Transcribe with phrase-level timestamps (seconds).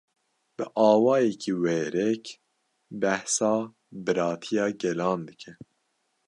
[0.55, 2.25] Bi awayeke wêrek,
[3.01, 3.51] behsa
[4.03, 5.51] biratiya gelan dike